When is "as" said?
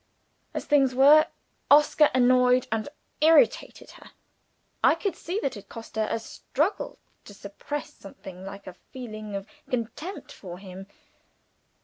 0.55-0.65